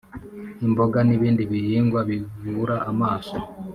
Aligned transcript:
imboga 0.65 0.99
n'ibindi 1.07 1.41
bihingwa 1.51 1.99
bivura 2.09 2.75
amaso 2.91 3.35